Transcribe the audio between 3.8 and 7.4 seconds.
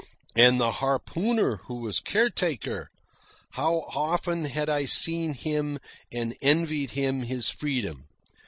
often had I seen him and envied him